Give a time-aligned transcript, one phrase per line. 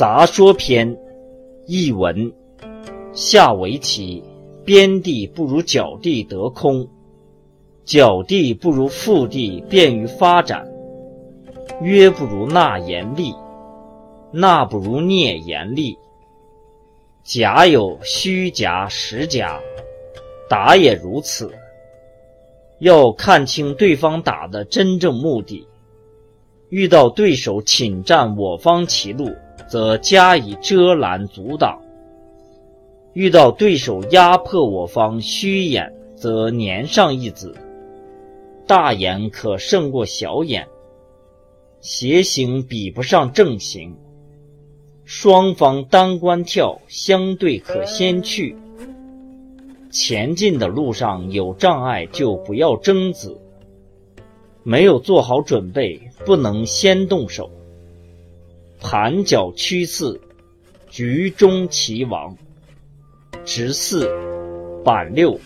[0.00, 0.96] 杂说篇，
[1.66, 2.32] 译文：
[3.12, 4.24] 下围棋，
[4.64, 6.88] 边地不如角地得空，
[7.84, 10.66] 角地不如腹地便于发展。
[11.82, 13.34] 约不如纳严厉，
[14.32, 15.98] 纳不如聂严厉。
[17.22, 19.60] 甲有虚假实假，
[20.48, 21.52] 打也如此。
[22.78, 25.68] 要看清对方打的真正目的。
[26.70, 29.30] 遇到对手侵占我方棋路，
[29.68, 31.78] 则加以遮拦阻挡；
[33.12, 37.54] 遇到对手压迫我方虚眼，则粘上一子。
[38.66, 40.68] 大眼可胜过小眼，
[41.80, 43.96] 斜行比不上正行。
[45.04, 48.56] 双方单关跳，相对可先去。
[49.90, 53.36] 前进的路上有障碍，就不要争子。
[54.62, 57.50] 没有做好准备，不能先动手。
[58.80, 60.18] 盘角趋四，
[60.88, 62.34] 局中棋王。
[63.44, 64.08] 直四、
[64.82, 65.38] 板六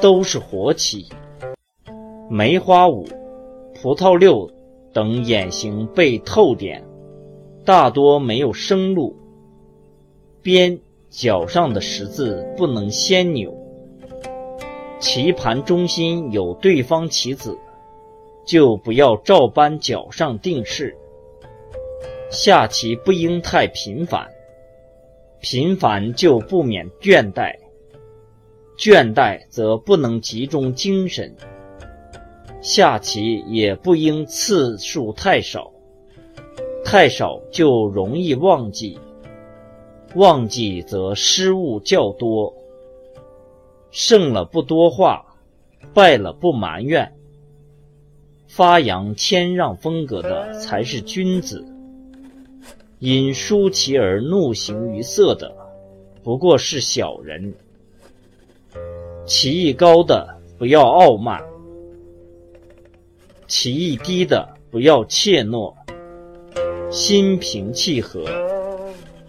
[0.00, 1.06] 都是活棋。
[2.30, 3.08] 梅花五、
[3.74, 4.48] 葡萄六
[4.92, 6.84] 等眼形被透点。
[7.64, 9.16] 大多没有生路，
[10.40, 10.78] 边
[11.10, 13.52] 角上的十字不能先扭。
[15.00, 17.58] 棋盘中心有对方棋子，
[18.46, 20.96] 就不要照搬角上定式。
[22.30, 24.30] 下棋不应太频繁，
[25.40, 27.56] 频繁就不免倦怠，
[28.78, 31.34] 倦怠则不能集中精神。
[32.62, 35.72] 下棋也不应次数太少。
[36.84, 38.96] 太少就容易忘记，
[40.14, 42.54] 忘记则失误较多。
[43.90, 45.34] 胜了不多话，
[45.92, 47.12] 败了不埋怨。
[48.46, 51.66] 发扬谦让风格的才是君子。
[53.00, 55.50] 因输棋而怒形于色的，
[56.22, 57.54] 不过是小人。
[59.24, 61.42] 棋艺高的不要傲慢，
[63.46, 65.74] 棋艺低的不要怯懦。
[66.90, 68.22] 心平气和，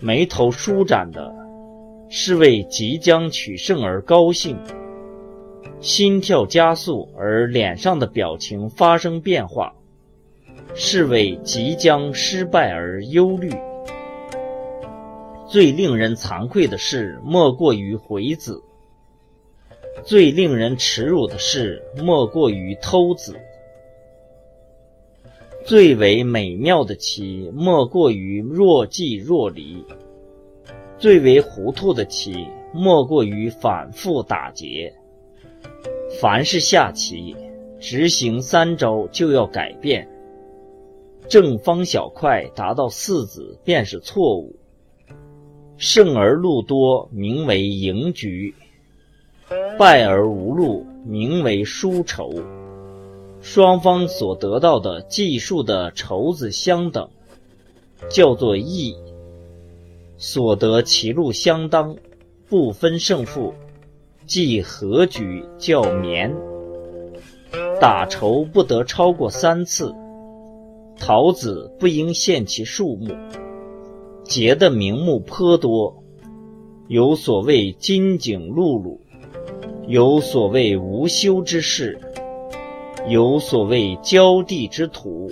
[0.00, 1.32] 眉头舒展的，
[2.08, 4.56] 是为即将取胜而高兴；
[5.80, 9.72] 心跳加速而脸上的表情发生变化，
[10.74, 13.50] 是为即将失败而忧虑。
[15.46, 18.62] 最令人惭愧的事，莫过于回子；
[20.02, 23.36] 最令人耻辱的事，莫过于偷子。
[25.64, 29.84] 最为美妙的棋，莫过于若即若离；
[30.98, 34.94] 最为糊涂的棋，莫过于反复打劫。
[36.20, 37.36] 凡是下棋，
[37.78, 40.08] 执行三招就要改变。
[41.28, 44.56] 正方小块达到四子便是错误。
[45.76, 48.54] 胜而路多，名为赢局；
[49.78, 52.32] 败而无路，名为输筹。
[53.40, 57.08] 双方所得到的计数的筹子相等，
[58.08, 58.94] 叫做义；
[60.16, 61.96] 所得其路相当，
[62.48, 63.52] 不分胜负，
[64.26, 66.32] 即和局，叫绵。
[67.80, 69.92] 打筹不得超过三次，
[70.98, 73.14] 桃子不应限其数目，
[74.24, 76.02] 结的名目颇多，
[76.88, 79.00] 有所谓金井露露，
[79.86, 81.98] 有所谓无休之事。
[83.08, 85.28] 有所谓交地之土，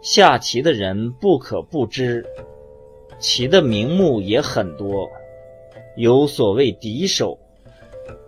[0.00, 2.24] 下棋的人不可不知。
[3.18, 5.10] 棋的名目也很多，
[5.96, 7.36] 有所谓敌手，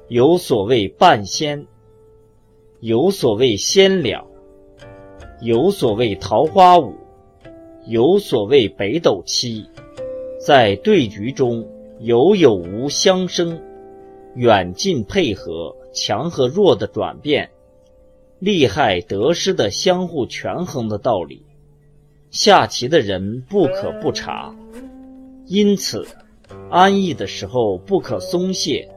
[0.08, 1.64] 有所谓半仙，
[2.80, 4.26] 有所谓仙两，
[5.42, 6.94] 有所谓桃花舞，
[7.86, 9.64] 有所谓北斗七。
[10.38, 11.66] 在对局中
[11.98, 13.60] 有有无相生，
[14.34, 17.50] 远近配合，强和弱的转变。
[18.38, 21.42] 利害得失的相互权衡的道理，
[22.30, 24.54] 下棋的人不可不察。
[25.46, 26.06] 因此，
[26.70, 28.88] 安逸的时候不可松懈，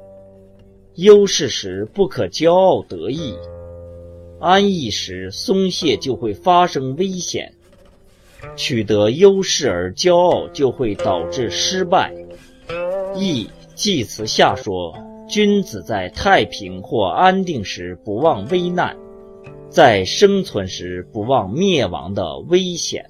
[0.96, 3.34] 优势时不可骄傲得意。
[4.44, 7.54] 安逸时松懈就会发生危险，
[8.57, 12.13] 取得优势而骄傲就会导致失败。
[13.16, 14.94] 易济辞下说：
[15.30, 18.98] 君子在太平或安定时不忘危难。
[19.69, 23.10] 在生存时不忘灭亡的危险。